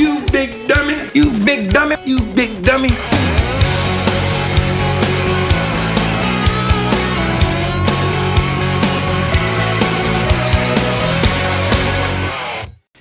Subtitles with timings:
[0.00, 0.96] You big dummy.
[1.12, 1.96] You big dummy.
[2.06, 2.88] You big dummy.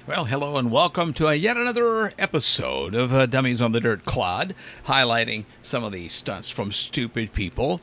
[0.06, 4.04] Well, hello and welcome to a yet another episode of uh, Dummies on the Dirt
[4.04, 4.54] Clod,
[4.88, 7.80] highlighting some of the stunts from stupid people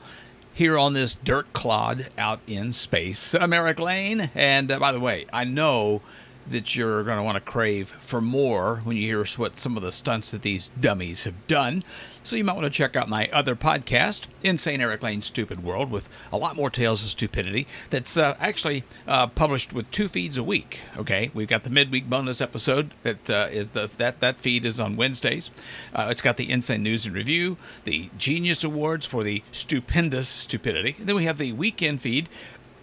[0.53, 3.33] here on this dirt clod out in space.
[3.33, 6.03] I'm Erik Lane, and uh, by the way, I know
[6.49, 9.83] that you're going to want to crave for more when you hear what some of
[9.83, 11.83] the stunts that these dummies have done.
[12.23, 15.89] So you might want to check out my other podcast, Insane Erik Lane's Stupid World,
[15.89, 17.67] with a lot more tales of stupidity.
[17.89, 20.81] That's uh, actually uh, published with two feeds a week.
[20.97, 24.77] Okay, we've got the midweek bonus episode that uh, is the that that feed is
[24.77, 25.51] on Wednesdays.
[25.95, 27.55] Uh, it's got the Insane News and Review,
[27.85, 30.95] the Genius Awards for the stupendous stupidity.
[30.99, 32.27] And then we have the weekend feed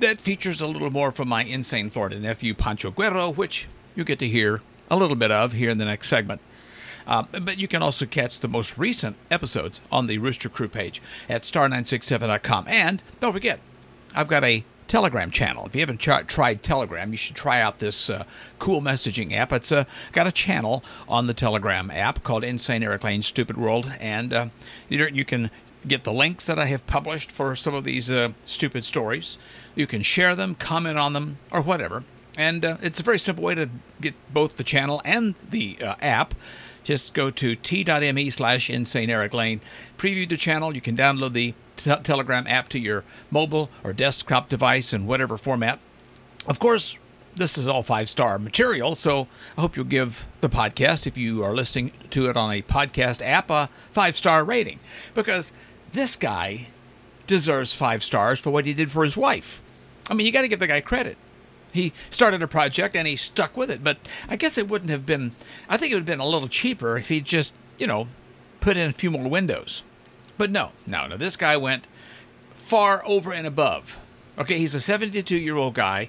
[0.00, 4.18] that features a little more from my insane Florida nephew, Pancho Guerrero, which you get
[4.18, 6.40] to hear a little bit of here in the next segment.
[7.06, 11.02] Uh, but you can also catch the most recent episodes on the Rooster Crew page
[11.28, 12.66] at star967.com.
[12.66, 13.60] And don't forget,
[14.14, 15.66] I've got a Telegram channel.
[15.66, 18.24] If you haven't tried Telegram, you should try out this uh,
[18.58, 19.52] cool messaging app.
[19.52, 23.92] It's uh, got a channel on the Telegram app called Insane Erik Lane Stupid World,
[23.98, 24.48] and uh,
[24.88, 25.50] you can
[25.86, 29.38] get the links that I have published for some of these uh, stupid stories.
[29.74, 32.04] You can share them, comment on them, or whatever.
[32.36, 33.68] And uh, it's a very simple way to
[34.00, 36.34] get both the channel and the uh, app.
[36.82, 39.60] Just go to t.me slash insane Erik Lane.
[39.96, 40.74] Preview the channel.
[40.74, 45.38] You can download the t- Telegram app to your mobile or desktop device in whatever
[45.38, 45.78] format.
[46.46, 46.98] Of course,
[47.36, 51.42] this is all five star material, so I hope you'll give the podcast, if you
[51.42, 54.78] are listening to it on a podcast app, a five star rating.
[55.14, 55.52] Because
[55.95, 56.67] this guy
[57.27, 59.62] deserves five stars for what he did for his wife.
[60.11, 61.17] I mean, you got to give the guy credit.
[61.73, 63.97] He started a project and he stuck with it, but
[64.28, 65.33] I guess it wouldn't have been,
[65.69, 68.09] I think it would have been a little cheaper if he just, you know,
[68.61, 69.83] put in a few more windows.
[70.37, 71.87] But no, no, no, this guy went
[72.55, 73.98] far over and above.
[74.38, 76.09] Okay, he's a 72 year old guy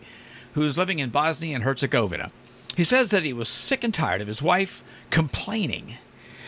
[0.53, 2.31] who's living in Bosnia and Herzegovina.
[2.75, 5.97] He says that he was sick and tired of his wife complaining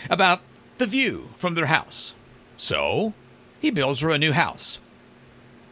[0.09, 0.41] about
[0.77, 2.13] the view from their house.
[2.55, 3.13] So
[3.59, 4.79] he builds her a new house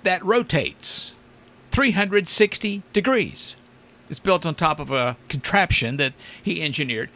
[0.03, 1.13] that rotates
[1.71, 3.55] 360 degrees.
[4.09, 7.09] It's built on top of a contraption that he engineered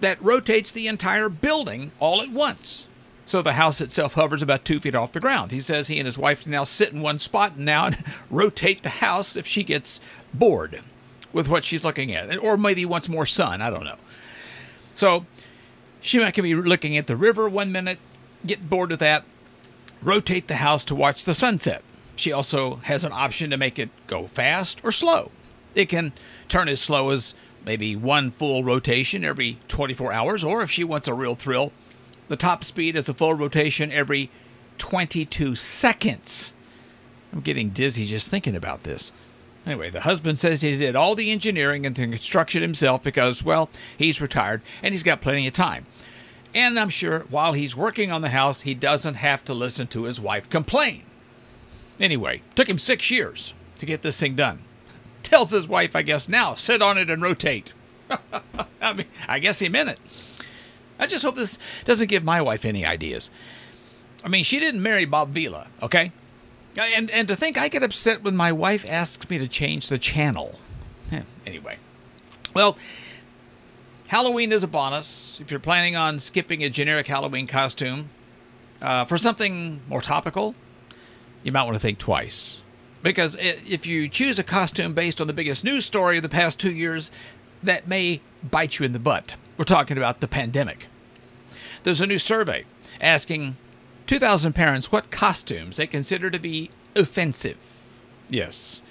[0.00, 2.86] that rotates the entire building all at once.
[3.24, 5.50] So the house itself hovers about two feet off the ground.
[5.50, 7.90] He says he and his wife can now sit in one spot and now
[8.30, 10.00] rotate the house if she gets
[10.32, 10.80] bored
[11.32, 13.60] with what she's looking at, or maybe wants more sun.
[13.60, 13.96] I don't know.
[14.94, 15.26] So
[16.00, 17.98] she might be looking at the river one minute,
[18.46, 19.24] get bored with that,
[20.06, 21.82] rotate the house to watch the sunset.
[22.14, 25.32] She also has an option to make it go fast or slow.
[25.74, 26.12] It can
[26.48, 27.34] turn as slow as
[27.64, 31.72] maybe one full rotation every 24 hours, or if she wants a real thrill,
[32.28, 34.30] the top speed is a full rotation every
[34.78, 36.54] 22 seconds.
[37.32, 39.12] I'm getting dizzy just thinking about this.
[39.66, 43.68] Anyway, the husband says he did all the engineering and the construction himself because, well,
[43.98, 45.84] he's retired and he's got plenty of time.
[46.54, 50.04] And I'm sure while he's working on the house, he doesn't have to listen to
[50.04, 51.02] his wife complain.
[52.00, 54.60] Anyway, took him six years to get this thing done.
[55.22, 57.72] Tells his wife, I guess, now sit on it and rotate.
[58.80, 59.98] I mean, I guess he meant it.
[60.98, 63.30] I just hope this doesn't give my wife any ideas.
[64.24, 66.12] I mean, she didn't marry Bob Vila, okay?
[66.78, 69.98] And and to think I get upset when my wife asks me to change the
[69.98, 70.58] channel.
[71.46, 71.76] Anyway,
[72.54, 72.76] well,
[74.08, 75.38] Halloween is upon us.
[75.40, 78.10] If you're planning on skipping a generic Halloween costume
[78.80, 80.54] uh, for something more topical,
[81.42, 82.60] you might want to think twice.
[83.02, 86.58] Because if you choose a costume based on the biggest news story of the past
[86.58, 87.10] two years,
[87.62, 89.36] that may bite you in the butt.
[89.56, 90.86] We're talking about the pandemic.
[91.82, 92.64] There's a new survey
[93.00, 93.56] asking
[94.06, 97.58] 2,000 parents what costumes they consider to be offensive.
[98.28, 98.82] Yes,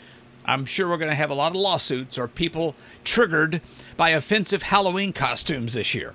[0.46, 3.62] I'm sure we're going to have a lot of lawsuits or people triggered
[3.98, 6.14] by offensive Halloween costumes this year.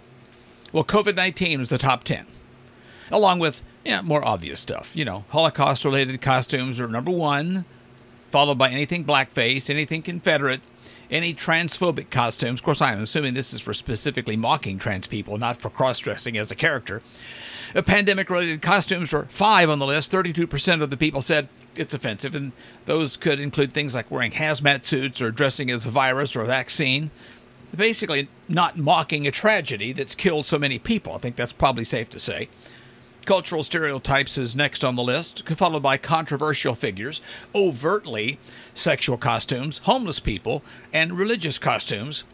[0.72, 2.26] Well, COVID 19 was the top 10,
[3.10, 4.94] along with yeah, more obvious stuff.
[4.94, 7.64] You know, Holocaust related costumes are number one,
[8.30, 10.60] followed by anything blackface, anything Confederate,
[11.10, 12.60] any transphobic costumes.
[12.60, 16.36] Of course, I'm assuming this is for specifically mocking trans people, not for cross dressing
[16.36, 17.02] as a character.
[17.84, 20.12] Pandemic related costumes were five on the list.
[20.12, 22.52] 32% of the people said it's offensive, and
[22.86, 26.46] those could include things like wearing hazmat suits or dressing as a virus or a
[26.46, 27.10] vaccine.
[27.74, 31.14] Basically, not mocking a tragedy that's killed so many people.
[31.14, 32.48] I think that's probably safe to say.
[33.24, 37.20] Cultural stereotypes is next on the list, followed by controversial figures,
[37.54, 38.38] overtly
[38.74, 42.24] sexual costumes, homeless people, and religious costumes.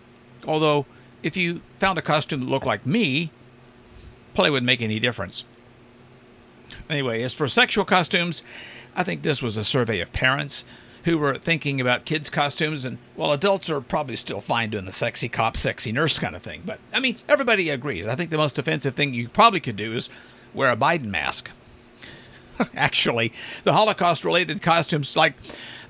[0.47, 0.87] Although
[1.23, 3.31] if you found a costume that looked like me,
[4.35, 5.45] probably wouldn't make any difference.
[6.89, 8.43] Anyway, as for sexual costumes,
[8.97, 10.65] I think this was a survey of parents
[11.05, 14.93] who were thinking about kids' costumes, and well, adults are probably still fine doing the
[14.93, 16.63] sexy cop, sexy nurse kind of thing.
[16.67, 18.09] But I mean, everybody agrees.
[18.09, 20.09] I think the most offensive thing you probably could do is
[20.53, 21.51] wear a Biden mask.
[22.75, 23.33] Actually,
[23.63, 25.35] the Holocaust related costumes like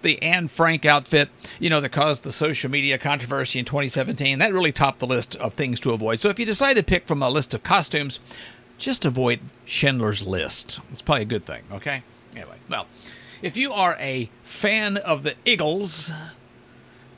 [0.03, 4.53] the Anne Frank outfit, you know, that caused the social media controversy in 2017, that
[4.53, 6.21] really topped the list of things to avoid.
[6.21, 8.21] So if you decide to pick from a list of costumes,
[8.77, 10.81] just avoid Schindler's List.
[10.91, 12.03] It's probably a good thing, okay?
[12.37, 12.87] Anyway, well,
[13.41, 16.13] if you are a fan of the Eagles,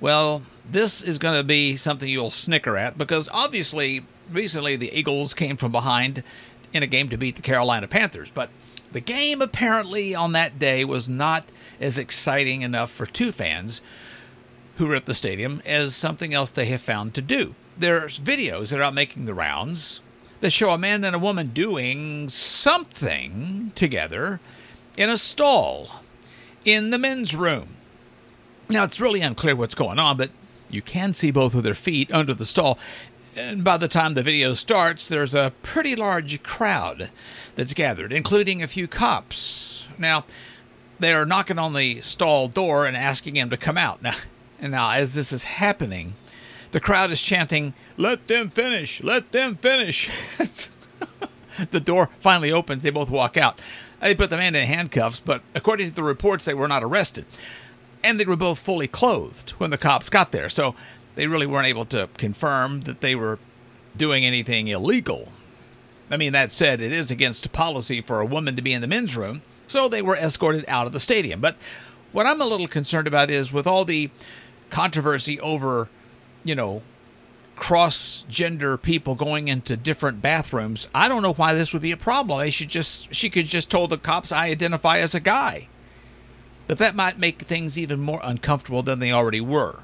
[0.01, 5.35] well, this is going to be something you'll snicker at because obviously, recently the Eagles
[5.35, 6.23] came from behind
[6.73, 8.31] in a game to beat the Carolina Panthers.
[8.31, 8.51] But
[8.93, 11.51] the game apparently on that day was not
[11.81, 13.81] as exciting enough for two fans
[14.77, 17.57] who were at the stadium as something else they have found to do.
[17.77, 20.01] There's videos that are out making the rounds
[20.41, 24.39] that show a man and a woman doing something together
[24.99, 26.03] in a stall
[26.65, 27.69] in the men's room.
[28.69, 30.31] Now, it's really unclear what's going on, but
[30.69, 32.79] you can see both of their feet under the stall.
[33.37, 37.11] And by the time the video starts, there's a pretty large crowd
[37.55, 39.87] that's gathered, including a few cops.
[39.97, 40.25] Now,
[40.99, 44.03] they are knocking on the stall door and asking him to come out.
[44.03, 44.17] Now,
[44.61, 46.15] and now as this is happening,
[46.73, 49.01] the crowd is chanting, "Let them finish!
[49.03, 50.11] Let them finish!"
[51.71, 52.83] the door finally opens.
[52.83, 53.61] They both walk out.
[54.01, 57.25] They put the man in handcuffs, but according to the reports, they were not arrested.
[58.03, 60.49] And they were both fully clothed when the cops got there.
[60.49, 60.75] So
[61.17, 63.39] they really weren't able to confirm that they were
[63.97, 65.33] doing anything illegal.
[66.11, 68.87] I mean, that said, it is against policy for a woman to be in the
[68.87, 71.41] men's room, so they were escorted out of the stadium.
[71.41, 71.57] But
[72.13, 74.11] what I'm a little concerned about is with all the
[74.71, 75.89] controversy over,
[76.45, 76.83] you know,
[77.59, 80.89] cross gender people going into different bathrooms.
[80.95, 82.39] I don't know why this would be a problem.
[82.39, 85.69] They should just she could just told the cops I identify as a guy.
[86.67, 89.81] But that might make things even more uncomfortable than they already were.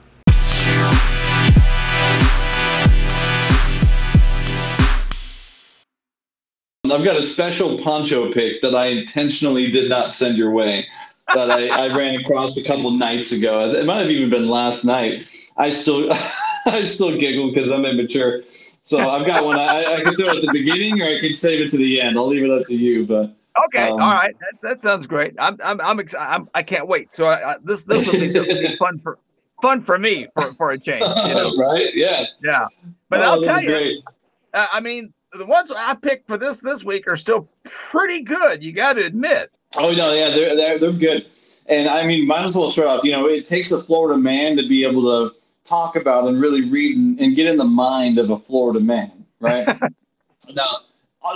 [6.85, 10.87] I've got a special Pancho pick that I intentionally did not send your way
[11.33, 13.71] that I, I ran across a couple nights ago.
[13.71, 15.29] It might have even been last night.
[15.57, 16.13] I still
[16.67, 18.43] I still giggle because I'm immature.
[18.49, 19.59] So I've got one.
[19.59, 22.01] I, I can throw it at the beginning, or I can save it to the
[22.01, 22.19] end.
[22.19, 23.07] I'll leave it up to you.
[23.07, 23.35] But
[23.67, 25.35] okay, um, all right, that, that, sounds great.
[25.39, 27.15] I'm I'm I'm, ex- I'm I can't wait.
[27.15, 29.19] So I, I, this this will be, this will be fun for
[29.63, 31.05] fun for me for, for a change.
[31.27, 31.57] You know?
[31.59, 31.95] right?
[31.95, 32.27] Yeah.
[32.43, 32.67] Yeah.
[33.09, 34.05] But oh, I'll tell you, great.
[34.53, 38.63] I mean, the ones I picked for this this week are still pretty good.
[38.63, 39.51] You got to admit.
[39.77, 41.27] Oh no, yeah, they're they're they're good.
[41.67, 43.05] And I mean, might as well start off.
[43.05, 45.35] You know, it takes a Florida man to be able to
[45.65, 49.25] talk about and really read and, and get in the mind of a Florida man,
[49.41, 49.67] right?
[50.55, 50.81] now,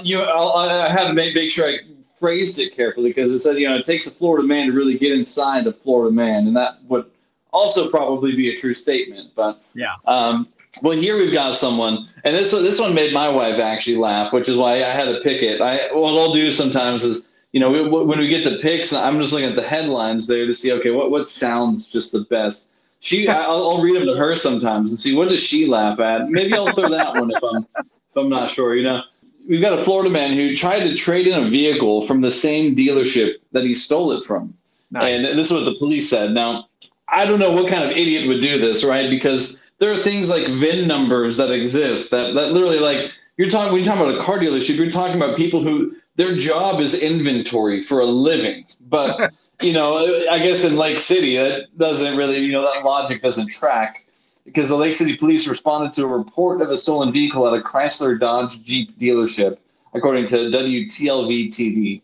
[0.02, 1.78] you, I'll, I had to make, make sure I
[2.18, 4.98] phrased it carefully because it said, you know, it takes a Florida man to really
[4.98, 7.06] get inside a Florida man, and that would
[7.52, 9.30] also probably be a true statement.
[9.34, 9.94] But yeah.
[10.06, 10.48] Um,
[10.82, 14.48] well, here we've got someone, and this this one made my wife actually laugh, which
[14.48, 15.60] is why I had to pick it.
[15.60, 19.32] I what I'll do sometimes is, you know, when we get the picks, I'm just
[19.32, 23.28] looking at the headlines there to see, okay, what what sounds just the best she
[23.28, 26.28] I'll, I'll, read them to her sometimes and see what does she laugh at.
[26.28, 28.74] Maybe I'll throw that one if I'm if I'm not sure.
[28.74, 29.02] You know,
[29.48, 32.74] we've got a Florida man who tried to trade in a vehicle from the same
[32.74, 34.54] dealership that he stole it from,
[34.90, 35.24] nice.
[35.24, 36.32] and this is what the police said.
[36.32, 36.68] Now,
[37.08, 39.08] I don't know what kind of idiot would do this, right?
[39.08, 43.72] Because there are things like VIN numbers that exist that that literally like you're talking
[43.72, 47.00] when you're talking about a car dealership, you're talking about people who their job is
[47.00, 49.32] inventory for a living, but
[49.62, 49.96] you know,
[50.30, 54.04] I guess in Lake City, that doesn't really, you know, that logic doesn't track
[54.44, 57.62] because the Lake City police responded to a report of a stolen vehicle at a
[57.62, 59.58] Chrysler Dodge Jeep dealership,
[59.94, 62.02] according to WTLV TV.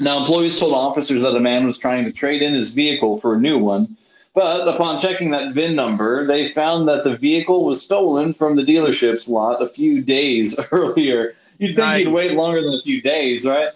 [0.00, 3.34] Now, employees told officers that a man was trying to trade in his vehicle for
[3.34, 3.96] a new one,
[4.34, 8.62] but upon checking that VIN number, they found that the vehicle was stolen from the
[8.62, 11.34] dealership's lot a few days earlier.
[11.62, 13.68] You'd think he'd wait longer than a few days, right?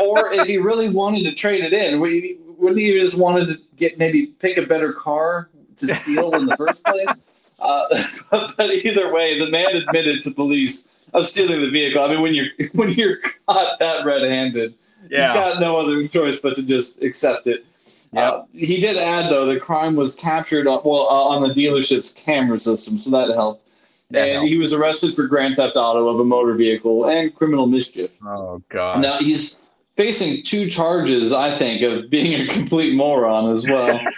[0.00, 3.98] or if he really wanted to trade it in, wouldn't he just wanted to get
[3.98, 7.54] maybe pick a better car to steal in the first place?
[7.58, 7.84] Uh,
[8.30, 12.02] but, either way, the man admitted to police of stealing the vehicle.
[12.02, 13.18] I mean, when you're when you're
[13.48, 14.74] caught that red-handed,
[15.10, 15.26] yeah.
[15.26, 17.64] you've got no other choice but to just accept it.
[18.12, 18.28] Yeah.
[18.30, 22.12] Uh, he did add though the crime was captured on, well uh, on the dealership's
[22.12, 23.66] camera system, so that helped.
[24.14, 28.10] And he was arrested for grand theft auto of a motor vehicle and criminal mischief.
[28.24, 29.00] Oh God!
[29.00, 34.00] Now he's facing two charges, I think, of being a complete moron as well.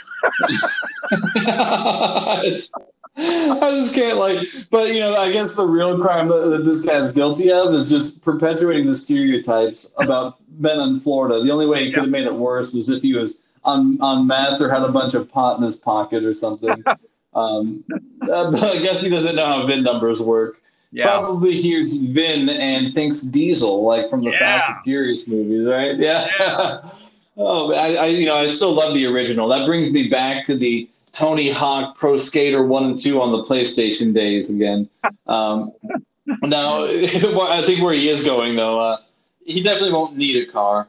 [3.17, 6.83] I just can't like, but you know, I guess the real crime that, that this
[6.83, 11.43] guy's guilty of is just perpetuating the stereotypes about men in Florida.
[11.43, 14.27] The only way he could have made it worse was if he was on on
[14.27, 16.83] meth or had a bunch of pot in his pocket or something.
[17.35, 17.85] um,
[18.23, 20.61] uh, but I guess he doesn't know how VIN numbers work.
[20.93, 21.09] Yeah.
[21.09, 24.38] Probably hears VIN and thinks Diesel, like from the Yeah.
[24.38, 25.99] Fast and Furious movies, right?
[25.99, 26.29] Yeah.
[26.38, 26.91] Yeah.
[27.37, 29.49] oh, I, I, you know, I still love the original.
[29.49, 33.43] That brings me back to the Tony Hawk Pro Skater One and Two on the
[33.43, 34.88] PlayStation days again.
[35.26, 35.73] Um,
[36.43, 38.99] now, I think where he is going though, uh,
[39.45, 40.88] he definitely won't need a car,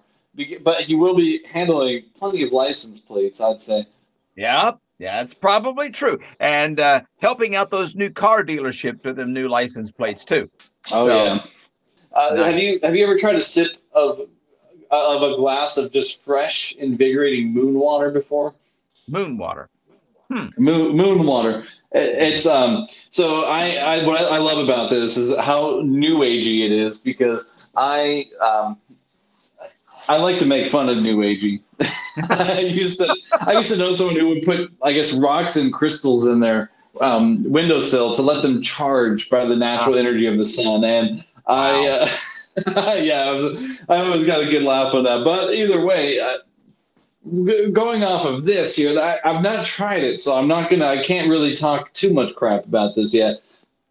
[0.64, 3.42] but he will be handling plenty of license plates.
[3.42, 3.88] I'd say.
[4.36, 6.20] Yeah, yeah, it's probably true.
[6.40, 10.50] And uh, helping out those new car dealerships with them new license plates too.
[10.94, 11.44] Oh So- yeah.
[12.14, 12.46] Uh, Nice.
[12.46, 14.22] Have you have you ever tried a sip of
[14.92, 18.54] uh, of a glass of just fresh, invigorating moon water before?
[19.10, 19.70] Moon water.
[20.30, 21.60] Moon, moon water.
[21.92, 22.86] It- It's um.
[23.10, 27.70] So I, I what I love about this is how new agey it is because
[27.76, 28.78] I um.
[30.08, 31.62] I like to make fun of new agey.
[32.30, 35.74] I used to I used to know someone who would put I guess rocks and
[35.74, 36.72] crystals in their
[37.02, 41.88] um, windowsill to let them charge by the natural energy of the sun, and I.
[41.88, 42.10] Uh,
[42.96, 45.26] yeah, I, was, I always got a good laugh on that.
[45.26, 46.38] But either way, uh,
[47.74, 50.88] going off of this here, I, I've not tried it, so I'm not gonna.
[50.88, 53.42] I can't really talk too much crap about this yet.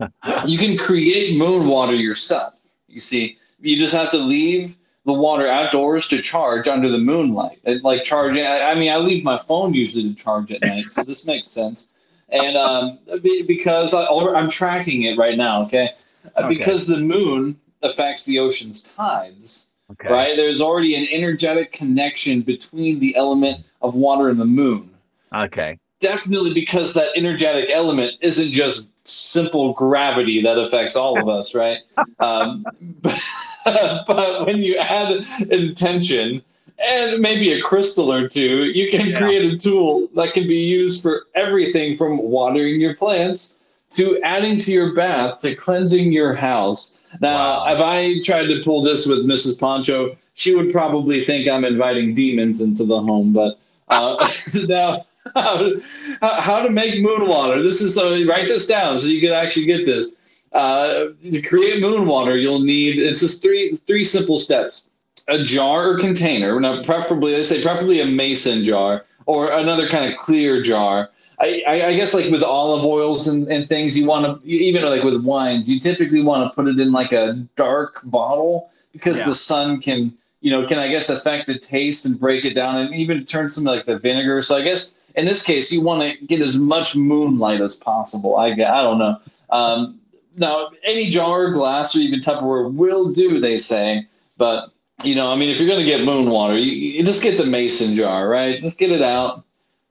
[0.46, 2.54] you can create moon water yourself.
[2.88, 7.58] You see, you just have to leave the water outdoors to charge under the moonlight.
[7.64, 8.44] It, like charging.
[8.44, 11.48] I, I mean, I leave my phone usually to charge at night, so this makes
[11.48, 11.90] sense.
[12.30, 12.98] And um,
[13.46, 15.90] because I, I'm tracking it right now, okay?
[16.36, 16.48] Uh, Okay.
[16.48, 20.08] Because the moon affects the ocean's tides Okay.
[20.08, 20.36] right?
[20.36, 24.90] There's already an energetic connection between the element of water and the moon.
[25.34, 25.78] Okay.
[26.00, 31.78] Definitely because that energetic element isn't just simple gravity that affects all of us, right?
[32.20, 32.64] Um,
[33.02, 33.22] but,
[34.06, 36.42] but when you add intention
[36.78, 39.18] and maybe a crystal or two, you can Yeah.
[39.18, 43.58] create a tool that can be used for everything from watering your plants
[43.90, 47.00] to adding to your bath to cleansing your house.
[47.20, 47.72] Now, Wow.
[47.74, 49.60] if I tried to pull this with Mrs.
[49.60, 53.32] Pancho, she would probably think I'm inviting demons into the home.
[53.32, 53.58] But
[53.88, 54.28] uh,
[54.66, 55.04] now,
[55.36, 55.72] how,
[56.20, 57.62] how to make moon water?
[57.62, 60.44] This is so write this down so you can actually get this.
[60.52, 64.86] Uh, to create moon water, you'll need it's just three three simple steps:
[65.28, 66.60] a jar or container.
[66.60, 71.10] Now, preferably they say preferably a mason jar or another kind of clear jar.
[71.40, 74.84] I, I, I guess like with olive oils and, and things, you want to even
[74.84, 79.18] like with wines, you typically want to put it in like a dark bottle because
[79.18, 79.26] Yeah.
[79.26, 82.76] the sun can you know can I guess affect the taste and break it down
[82.76, 84.42] and even turn some like the vinegar.
[84.42, 88.36] So I guess in this case you want to get as much moonlight as possible.
[88.36, 89.16] I I don't know.
[89.48, 89.98] Um,
[90.36, 93.40] now any jar, glass, or even Tupperware will do.
[93.40, 94.68] They say, but
[95.02, 97.38] you know, I mean, if you're going to get moon water, you, you just get
[97.38, 98.60] the mason jar, right?
[98.60, 99.44] Just get it out,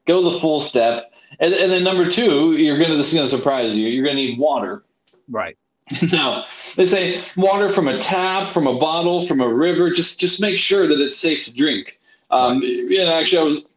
[0.05, 3.27] go the full step, and, and then number two, you're going to this is going
[3.27, 3.88] to surprise you.
[3.88, 4.83] You're going to need water.
[5.29, 5.57] Right.
[6.11, 9.89] now they say water from a tap, from a bottle, from a river.
[9.89, 11.99] Just just make sure that it's safe to drink.
[12.31, 13.67] Um, and actually, I was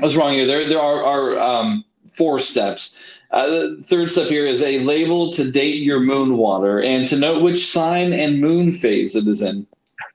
[0.00, 0.46] I was wrong here.
[0.46, 3.20] There there are, are um, four steps.
[3.32, 7.16] Uh, the third step here is a label to date your moon water and to
[7.16, 9.66] note which sign and moon phase it is in.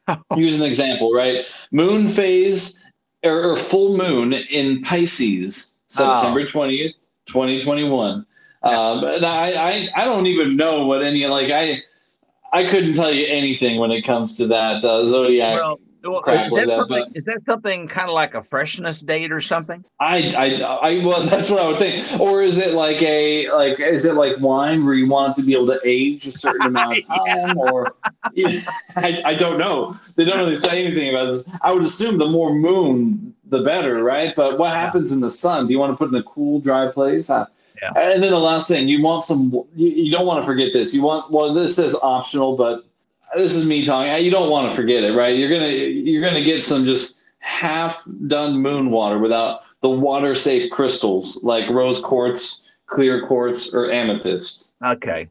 [0.35, 1.45] Here's an example, right?
[1.71, 2.83] Moon phase
[3.23, 6.93] or, or full moon in Pisces, September 20th,
[7.25, 8.25] 2021.
[8.63, 11.81] Um, and I, I, I don't even know what any, like, I,
[12.53, 15.59] I couldn't tell you anything when it comes to that uh, zodiac.
[15.59, 19.01] Well, well, crap is, that that, something, is that something kind of like a freshness
[19.01, 19.83] date or something?
[19.99, 22.19] I, I, I, well, that's what I would think.
[22.19, 25.45] Or is it like a, like, is it like wine where you want it to
[25.45, 27.57] be able to age a certain amount of time?
[27.57, 27.95] Or
[28.95, 29.93] I, I don't know.
[30.15, 31.49] They don't really say anything about this.
[31.61, 34.35] I would assume the more moon, the better, right?
[34.35, 35.67] But what happens in the sun?
[35.67, 37.29] Do you want to put in a cool, dry place?
[37.29, 37.47] I,
[37.81, 37.91] Yeah.
[37.95, 39.51] And then the last thing, you want some.
[39.75, 40.93] You, you don't want to forget this.
[40.95, 42.85] You want well, this says optional, but
[43.35, 44.23] this is me talking.
[44.23, 45.35] You don't want to forget it, right?
[45.35, 50.69] You're gonna you're gonna get some just half done moon water without the water safe
[50.71, 54.73] crystals like rose quartz, clear quartz, or amethyst.
[54.83, 55.29] Okay.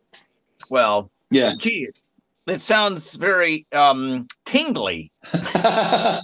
[0.70, 1.54] Well, Yeah.
[1.58, 1.88] gee,
[2.46, 5.10] it sounds very um tingly.
[5.34, 6.20] yeah.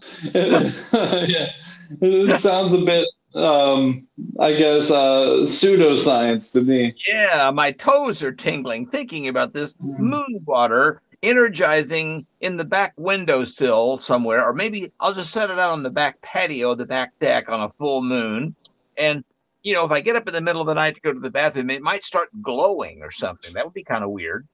[2.00, 4.06] It sounds a bit, um,
[4.38, 6.94] I guess, uh, pseudoscience to me.
[7.06, 13.98] Yeah, my toes are tingling thinking about this moon water energizing in the back windowsill
[13.98, 17.48] somewhere, or maybe I'll just set it out on the back patio, the back deck
[17.48, 18.54] on a full moon,
[18.96, 19.24] and
[19.62, 21.20] you know, if I get up in the middle of the night to go to
[21.20, 23.54] the bathroom, it might start glowing or something.
[23.54, 24.46] That would be kind of weird.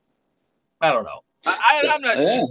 [0.81, 1.21] I don't know.
[1.47, 2.19] I, am not.
[2.19, 2.43] Yeah.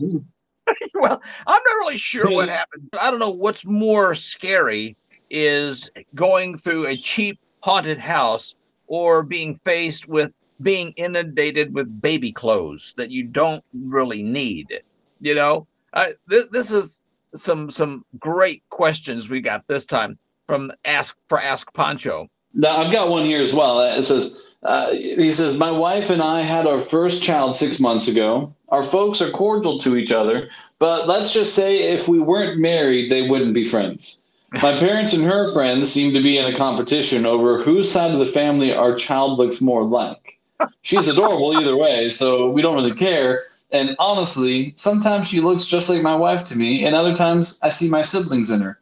[0.95, 2.89] well, I'm not really sure what happened.
[2.99, 4.97] I don't know what's more scary
[5.29, 8.55] is going through a cheap haunted house
[8.87, 10.31] or being faced with
[10.61, 14.81] being inundated with baby clothes that you don't really need.
[15.19, 17.01] You know, uh, this is
[17.35, 22.27] some some great questions we got this time from Ask for Ask Pancho.
[22.53, 23.81] Now I've got one here as well.
[23.81, 28.07] It says uh, he says my wife and I had our first child six months
[28.07, 28.53] ago.
[28.69, 33.11] Our folks are cordial to each other, but let's just say if we weren't married,
[33.11, 34.23] they wouldn't be friends.
[34.53, 38.19] My parents and her friends seem to be in a competition over whose side of
[38.19, 40.39] the family our child looks more like.
[40.81, 43.43] She's adorable either way, so we don't really care.
[43.71, 47.69] And honestly, sometimes she looks just like my wife to me, and other times I
[47.69, 48.79] see my siblings in her.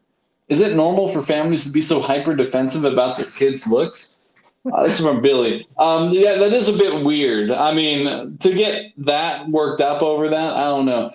[0.48, 4.28] Is it normal for families to be so hyper defensive about their kids' looks?
[4.72, 5.66] Uh, this is from Billy.
[5.78, 7.50] Um, yeah, that is a bit weird.
[7.50, 11.12] I mean, to get that worked up over that, I don't know.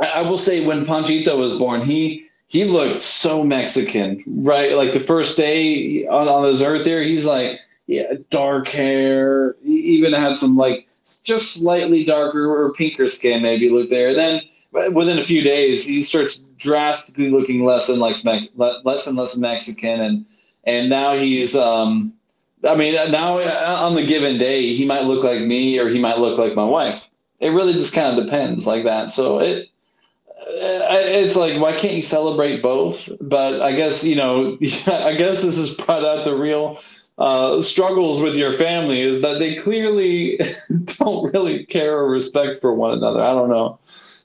[0.00, 4.76] I, I will say when Panchito was born, he he looked so Mexican, right?
[4.76, 9.56] Like the first day on, on this earth here, he's like, yeah, dark hair.
[9.62, 10.86] He even had some like
[11.24, 14.14] just slightly darker or pinker skin maybe look there.
[14.14, 14.40] Then
[14.92, 20.00] within a few days, he starts drastically looking less and Mex- less and less Mexican,
[20.00, 20.26] and
[20.64, 22.12] and now he's um,
[22.66, 25.98] I mean now uh, on the given day he might look like me or he
[25.98, 27.08] might look like my wife.
[27.40, 29.12] It really just kind of depends like that.
[29.12, 29.68] So it
[30.56, 33.08] it's like why can't you celebrate both?
[33.20, 36.80] But I guess you know I guess this has brought out the real
[37.18, 40.38] uh, struggles with your family is that they clearly
[40.84, 43.22] don't really care or respect for one another.
[43.22, 43.78] I don't know.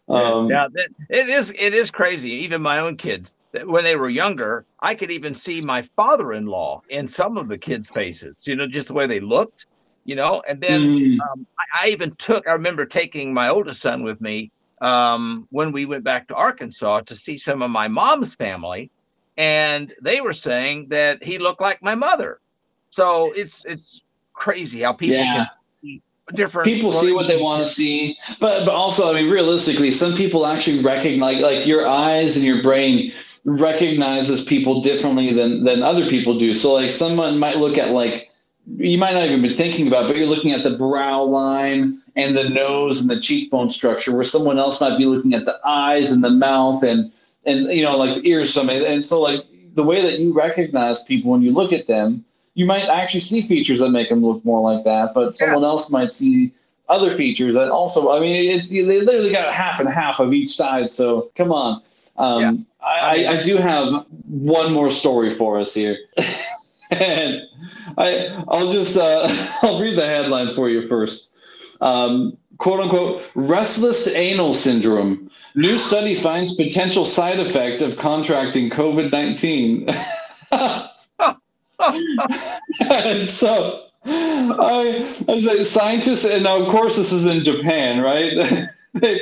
[0.07, 1.53] Um, yeah, yeah, it is.
[1.57, 2.31] It is crazy.
[2.31, 7.07] Even my own kids, when they were younger, I could even see my father-in-law in
[7.07, 8.47] some of the kids' faces.
[8.47, 9.67] You know, just the way they looked.
[10.05, 11.17] You know, and then mm.
[11.31, 12.47] um, I, I, even took.
[12.47, 17.01] I remember taking my oldest son with me um, when we went back to Arkansas
[17.01, 18.91] to see some of my mom's family,
[19.37, 22.39] and they were saying that he looked like my mother.
[22.89, 24.01] So it's it's
[24.33, 25.35] crazy how people yeah.
[25.35, 25.47] can
[25.81, 26.01] see
[26.33, 28.17] different people see what they want to see.
[28.39, 32.61] But but also, I mean, realistically, some people actually recognize like your eyes and your
[32.61, 33.13] brain
[33.45, 36.53] recognizes people differently than than other people do.
[36.53, 38.28] So like someone might look at like
[38.77, 42.37] you might not even be thinking about, but you're looking at the brow line and
[42.37, 46.11] the nose and the cheekbone structure, where someone else might be looking at the eyes
[46.11, 47.11] and the mouth and
[47.45, 48.53] and you know like the ears.
[48.53, 52.25] Something and so like the way that you recognize people when you look at them
[52.59, 55.69] you might actually see features that make them look more like that, but someone yeah.
[55.69, 56.51] else might see
[56.89, 58.11] other features that also.
[58.11, 60.91] I mean, it, they literally got a half and half of each side.
[60.91, 61.81] So come on.
[62.17, 62.51] Um, yeah.
[62.85, 65.97] I, I, I do have one more story for us here,
[66.89, 67.41] and
[67.97, 69.27] I I'll just uh,
[69.63, 71.33] I'll read the headline for you first.
[71.81, 75.29] Um, quote unquote restless anal syndrome.
[75.55, 79.89] New study finds potential side effect of contracting COVID nineteen.
[80.51, 80.89] and
[83.29, 88.31] so I, I was like, scientists, and now of course this is in Japan, right?
[88.93, 89.21] they,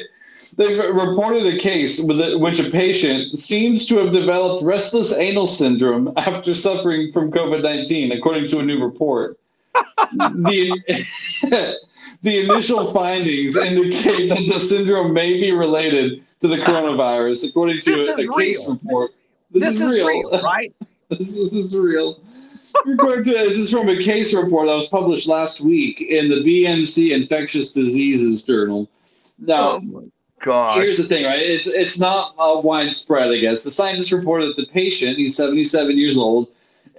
[0.57, 6.11] they've reported a case with which a patient seems to have developed restless anal syndrome
[6.17, 9.37] after suffering from COVID 19, according to a new report.
[10.13, 11.75] the,
[12.21, 17.93] the initial findings indicate that the syndrome may be related to the coronavirus, according to
[17.93, 19.11] a, a case report.
[19.51, 20.07] This, this is, is real.
[20.07, 20.73] real, right?
[21.09, 22.19] this, is, this is real.
[22.85, 26.43] According to this is from a case report that was published last week in the
[26.43, 28.89] BMC Infectious Diseases Journal.
[29.39, 30.77] Now, oh God.
[30.77, 31.39] here's the thing, right?
[31.39, 33.63] It's it's not uh, widespread, I guess.
[33.63, 36.49] The scientists reported that the patient, he's 77 years old,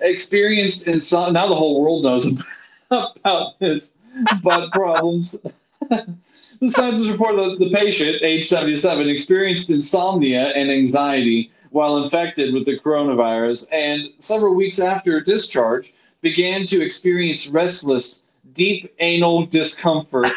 [0.00, 1.32] experienced insomnia.
[1.32, 2.42] Now the whole world knows
[2.90, 3.94] about his
[4.42, 5.34] butt problems.
[5.88, 12.64] the scientists reported that the patient, age 77, experienced insomnia and anxiety while infected with
[12.64, 20.32] the coronavirus, and several weeks after discharge, began to experience restless, deep anal discomfort.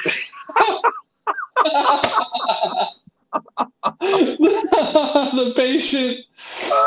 [4.01, 6.19] the patient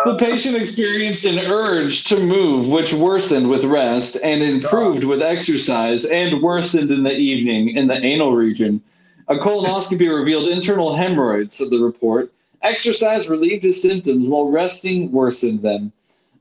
[0.05, 6.05] the patient experienced an urge to move which worsened with rest and improved with exercise
[6.05, 8.83] and worsened in the evening in the anal region
[9.29, 12.31] a colonoscopy revealed internal hemorrhoids said the report
[12.65, 15.93] Exercise relieved his symptoms while resting worsened them.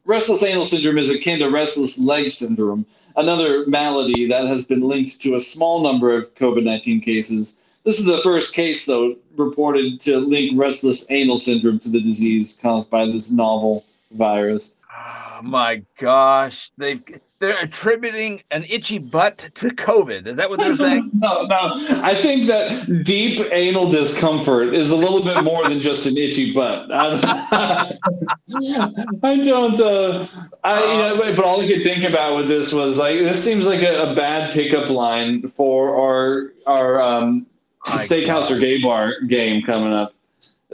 [0.05, 2.85] Restless anal syndrome is akin to restless leg syndrome,
[3.17, 7.61] another malady that has been linked to a small number of COVID 19 cases.
[7.83, 12.57] This is the first case, though, reported to link restless anal syndrome to the disease
[12.61, 14.77] caused by this novel virus.
[14.95, 16.71] Oh my gosh.
[16.77, 17.01] They've
[17.39, 20.27] they're attributing an itchy butt to COVID.
[20.27, 21.11] Is that what they're saying?
[21.13, 22.01] no, no.
[22.01, 26.53] I think that deep anal discomfort is a little bit more than just an itchy
[26.53, 26.89] butt.
[26.93, 27.25] I don't.
[29.23, 30.27] I don't uh,
[30.63, 33.67] I, you know, but all I could think about with this was like this seems
[33.67, 37.45] like a, a bad pickup line for our our um,
[37.85, 38.51] steakhouse God.
[38.51, 40.13] or gay bar game coming up.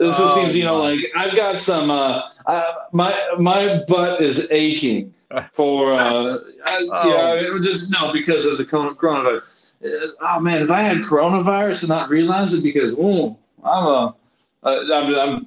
[0.00, 1.90] This oh, seems, you know, like I've got some.
[1.90, 5.12] Uh, uh, my my butt is aching
[5.52, 5.92] for.
[5.92, 7.34] Uh, I, oh.
[7.34, 9.74] Yeah, just no because of the coronavirus.
[9.84, 14.16] Uh, oh man, if I had coronavirus and not realize it, because oh, I'm a,
[14.64, 15.46] I'm, I'm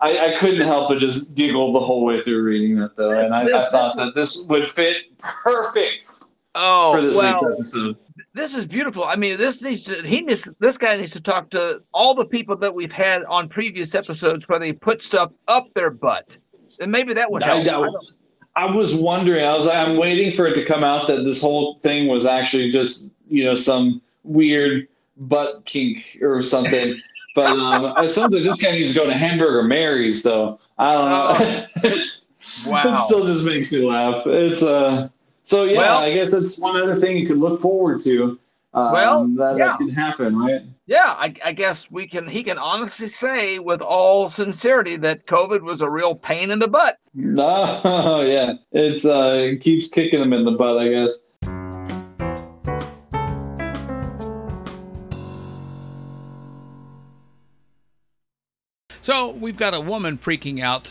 [0.00, 3.32] I, I, couldn't help but just giggle the whole way through reading that though, and
[3.32, 6.10] I, I thought that this would fit perfect
[6.54, 7.96] oh, for this well, week's episode
[8.32, 9.04] this is beautiful.
[9.04, 12.26] I mean, this needs to he needs this guy needs to talk to all the
[12.26, 16.36] people that we've had on previous episodes where they put stuff up their butt,
[16.80, 17.66] and maybe that would help.
[17.66, 19.44] I, I, I was wondering.
[19.44, 22.26] I was like, I'm waiting for it to come out that this whole thing was
[22.26, 24.86] actually just you know some weird
[25.16, 27.00] butt kink or something.
[27.34, 30.58] But um, it sounds like this guy needs to go to Hamburger Mary's, though.
[30.78, 31.66] I don't know.
[31.84, 32.06] Oh,
[32.70, 32.94] wow.
[32.94, 34.24] It still just makes me laugh.
[34.26, 35.08] It's uh
[35.44, 38.38] so yeah, well, I guess that's one other thing you could look forward to.
[38.72, 39.68] Um, well, that, yeah.
[39.68, 40.62] that could happen, right?
[40.86, 42.26] Yeah, I, I, guess we can.
[42.26, 46.66] He can honestly say, with all sincerity, that COVID was a real pain in the
[46.66, 46.98] butt.
[47.36, 51.18] Oh yeah, it's uh, it keeps kicking him in the butt, I guess.
[59.02, 60.90] So we've got a woman freaking out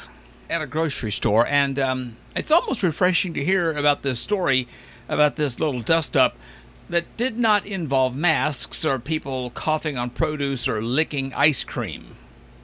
[0.53, 4.67] at a grocery store, and um, it's almost refreshing to hear about this story
[5.09, 6.37] about this little dust up
[6.89, 12.15] that did not involve masks or people coughing on produce or licking ice cream.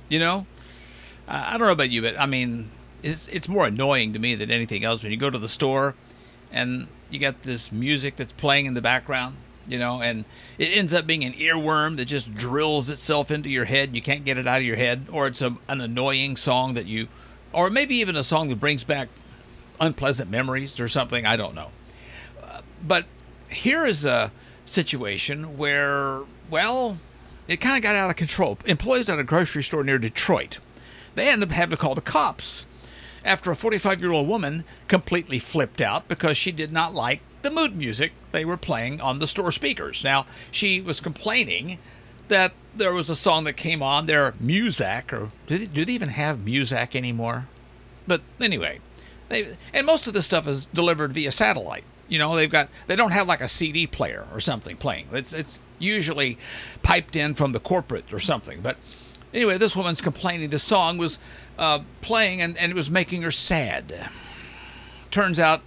[0.08, 0.45] You know,
[1.28, 2.69] I don't know about you, but I mean,
[3.02, 5.95] it's it's more annoying to me than anything else when you go to the store
[6.52, 9.36] and you got this music that's playing in the background.
[9.67, 10.25] You know, and
[10.58, 13.95] it ends up being an earworm that just drills itself into your head.
[13.95, 16.88] You can't get it out of your head, or it's a, an annoying song that
[16.88, 17.08] you
[17.53, 19.09] or maybe even a song that brings back
[19.79, 21.25] unpleasant memories or something.
[21.25, 21.69] I don't know.
[22.41, 23.05] Uh, but
[23.49, 24.31] here is a
[24.65, 26.97] situation where, well,
[27.47, 28.57] it kind of got out of control.
[28.65, 30.59] Employees at a grocery store near Detroit,
[31.15, 32.65] they ended up having to call the cops
[33.25, 37.51] after a 45 year old woman completely flipped out because she did not like the
[37.51, 40.03] mood music they were playing on the store speakers.
[40.03, 41.79] Now, she was complaining
[42.27, 45.93] that there was a song that came on there, Muzak, or do they, do they
[45.93, 47.47] even have Muzak anymore?
[48.08, 48.79] But anyway,
[49.29, 51.84] they and most of this stuff is delivered via satellite.
[52.08, 55.08] You know, they've got they don't have like a CD player or something playing.
[55.12, 56.38] It's it's usually
[56.82, 58.62] piped in from the corporate or something.
[58.62, 58.77] But
[59.34, 61.19] anyway, this woman's complaining the song was
[61.58, 64.10] uh, playing and, and it was making her sad.
[65.12, 65.62] Turns out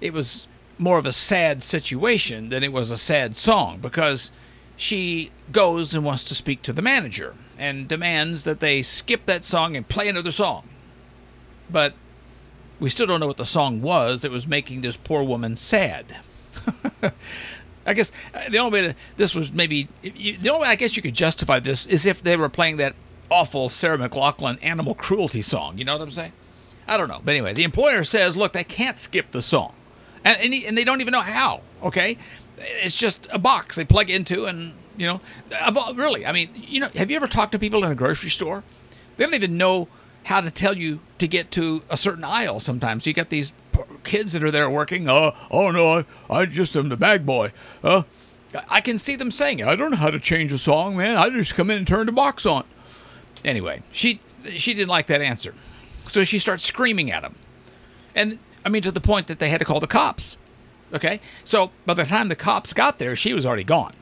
[0.00, 0.48] it was
[0.78, 4.32] more of a sad situation than it was a sad song because
[4.80, 9.44] she goes and wants to speak to the manager and demands that they skip that
[9.44, 10.66] song and play another song.
[11.68, 11.92] But
[12.80, 16.16] we still don't know what the song was that was making this poor woman sad.
[17.86, 20.96] I guess uh, the only way to, this was maybe the only way I guess
[20.96, 22.94] you could justify this is if they were playing that
[23.30, 25.76] awful Sarah McLachlan animal cruelty song.
[25.76, 26.32] You know what I'm saying?
[26.88, 27.20] I don't know.
[27.22, 29.74] But anyway, the employer says, look, they can't skip the song.
[30.24, 31.60] And, and, and they don't even know how.
[31.82, 32.16] Okay
[32.60, 35.20] it's just a box they plug into, and you know,
[35.94, 38.62] really, I mean, you know, have you ever talked to people in a grocery store?
[39.16, 39.88] They don't even know
[40.24, 42.60] how to tell you to get to a certain aisle.
[42.60, 43.52] Sometimes you get these
[44.04, 45.08] kids that are there working.
[45.08, 47.52] Uh, oh no, I, I just am the bag boy.
[47.82, 48.02] Uh,
[48.68, 49.62] I can see them saying.
[49.62, 51.16] I don't know how to change a song, man.
[51.16, 52.64] I just come in and turn the box on.
[53.44, 54.20] Anyway, she
[54.56, 55.54] she didn't like that answer,
[56.04, 57.36] so she starts screaming at him,
[58.14, 60.36] and I mean to the point that they had to call the cops.
[60.92, 61.20] Okay?
[61.44, 63.94] So by the time the cops got there, she was already gone.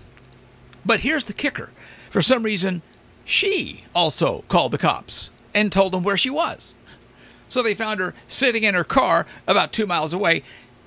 [0.84, 1.70] But here's the kicker
[2.10, 2.82] for some reason,
[3.24, 6.74] she also called the cops and told them where she was.
[7.48, 10.42] So they found her sitting in her car about two miles away,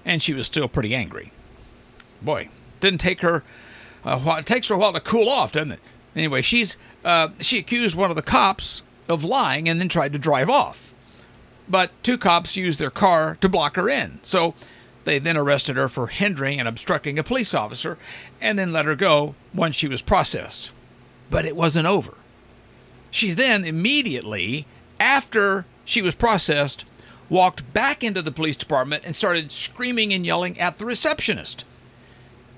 [0.06, 1.32] and she was still pretty angry.
[2.22, 3.44] Boy, didn't take her
[4.04, 4.38] a while.
[4.38, 5.80] It takes her a while to cool off, doesn't it?
[6.16, 10.20] Anyway, she's uh, she accused one of the cops of lying and then tried to
[10.20, 10.92] drive off.
[11.68, 14.20] But two cops used their car to block her in.
[14.24, 14.54] So
[15.04, 17.98] they then arrested her for hindering and obstructing a police officer
[18.40, 20.72] and then let her go once she was processed.
[21.30, 22.14] But it wasn't over.
[23.10, 24.66] She then immediately,
[25.00, 26.86] after she was processed,
[27.30, 31.66] walked back into the police department and started screaming and yelling at the receptionist.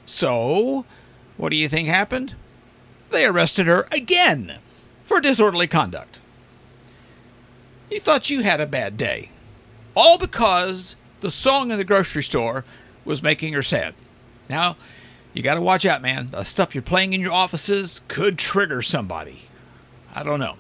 [0.06, 0.86] So,
[1.38, 2.36] what do you think happened?
[3.12, 4.56] They arrested her again
[5.04, 6.20] for disorderly conduct.
[7.90, 9.30] You thought you had a bad day.
[9.96, 12.66] All because the song in the grocery store
[13.06, 13.96] was making her sad.
[14.50, 14.76] Now,
[15.34, 16.30] you got to watch out, man.
[16.32, 19.44] The stuff you're playing in your offices could trigger somebody.
[20.14, 20.58] I don't know.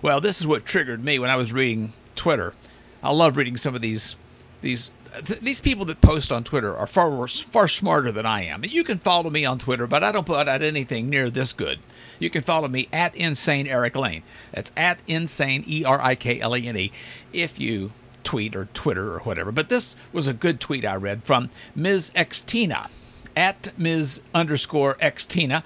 [0.00, 2.54] Well, this is what triggered me when I was reading Twitter.
[3.02, 4.14] I love reading some of these
[4.60, 4.92] these
[5.24, 8.64] th- these people that post on Twitter are far far smarter than I am.
[8.64, 11.80] You can follow me on Twitter, but I don't put out anything near this good.
[12.20, 14.22] You can follow me at Insane Erik Lane.
[14.52, 16.92] That's at Insane E R I K L A N E.
[17.32, 17.92] If you
[18.24, 19.52] tweet or Twitter or whatever.
[19.52, 22.10] But this was a good tweet I read from Ms.
[22.14, 22.88] Xtina
[23.36, 24.20] at Ms.
[24.34, 25.62] underscore Xtina.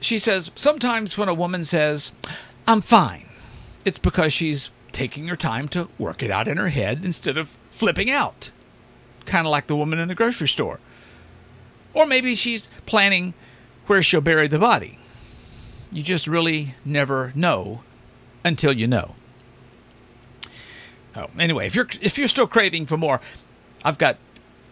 [0.00, 2.12] She says, Sometimes when a woman says,
[2.66, 3.28] I'm fine,
[3.84, 7.56] it's because she's taking her time to work it out in her head instead of
[7.70, 8.50] flipping out.
[9.26, 10.80] Kind of like the woman in the grocery store.
[11.92, 13.34] Or maybe she's planning
[13.86, 14.98] where she'll bury the body.
[15.92, 17.84] You just really never know
[18.44, 19.14] until you know.
[21.16, 23.20] Oh, anyway, if you're if you're still craving for more,
[23.84, 24.18] I've got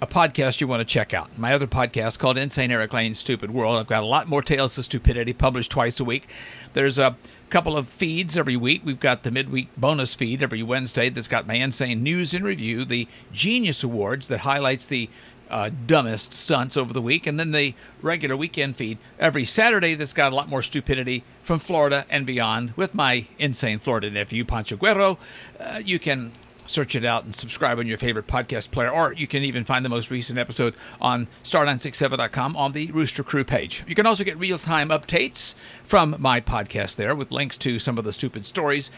[0.00, 1.38] a podcast you want to check out.
[1.38, 3.78] My other podcast called Insane Erik Lane's Stupid World.
[3.78, 6.28] I've got a lot more tales of stupidity published twice a week.
[6.72, 7.16] There's a
[7.50, 8.83] couple of feeds every week.
[8.85, 12.85] We've got the midweek bonus feed every Wednesday that's got my insane news and review,
[12.85, 15.09] the Genius Awards that highlights the
[15.53, 20.15] uh, dumbest stunts over the week, and then the regular weekend feed every Saturday that's
[20.15, 24.77] got a lot more stupidity from Florida and beyond with my insane Florida nephew, Pancho
[24.77, 25.19] Guerrero.
[25.61, 26.33] Uh, you can
[26.67, 29.85] search it out and subscribe on your favorite podcast player, or you can even find
[29.85, 33.85] the most recent episode on star967.com on the Rooster Crew page.
[33.87, 37.99] You can also get real time updates from my podcast there with links to some
[37.99, 38.91] of the stupid stories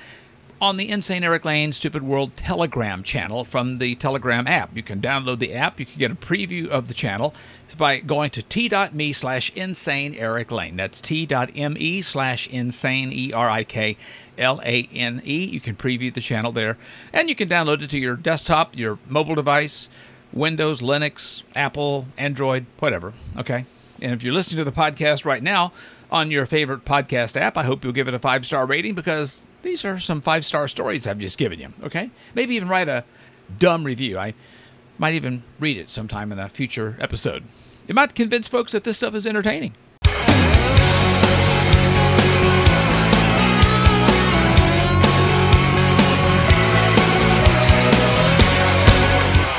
[0.60, 4.76] on the Insane Erik Lane Stupid World Telegram channel from the Telegram app.
[4.76, 5.78] You can download the app.
[5.78, 7.34] You can get a preview of the channel
[7.76, 10.76] by going to t.me slash insane Erik Lane.
[10.76, 13.96] That's t.me slash insane E R I K
[14.38, 15.44] L A N E.
[15.44, 16.78] You can preview the channel there.
[17.12, 19.88] And you can download it to your desktop, your mobile device,
[20.32, 23.12] Windows, Linux, Apple, Android, whatever.
[23.36, 23.64] Okay.
[24.00, 25.72] And if you're listening to the podcast right now
[26.10, 29.48] on your favorite podcast app, I hope you'll give it a five star rating because
[29.64, 31.70] these are some five star stories I've just given you.
[31.82, 32.10] Okay.
[32.34, 33.02] Maybe even write a
[33.58, 34.16] dumb review.
[34.18, 34.34] I
[34.98, 37.42] might even read it sometime in a future episode.
[37.88, 39.74] It might convince folks that this stuff is entertaining.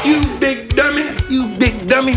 [0.06, 2.16] You big dummy, you big dummy.